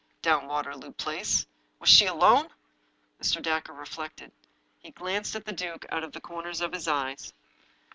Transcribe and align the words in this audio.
"Down 0.23 0.47
Waterloo 0.47 0.93
Place." 0.93 1.45
"Was 1.77 1.87
she 1.89 2.07
alone?" 2.07 2.49
Mr. 3.21 3.39
Dacre 3.39 3.73
reflected. 3.73 4.31
He 4.79 4.89
glanced 4.89 5.35
at 5.35 5.45
the 5.45 5.53
duke 5.53 5.85
out 5.91 6.03
of 6.03 6.11
the 6.11 6.21
comers 6.21 6.59
of 6.59 6.73
his 6.73 6.87
eyes. 6.87 7.31